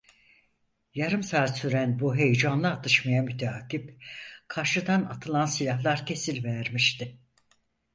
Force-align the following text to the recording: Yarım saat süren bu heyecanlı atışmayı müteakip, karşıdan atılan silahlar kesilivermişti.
Yarım 0.95 1.23
saat 1.23 1.57
süren 1.57 1.99
bu 1.99 2.15
heyecanlı 2.15 2.69
atışmayı 2.69 3.21
müteakip, 3.23 4.03
karşıdan 4.47 5.01
atılan 5.03 5.45
silahlar 5.45 6.05
kesilivermişti. 6.05 7.19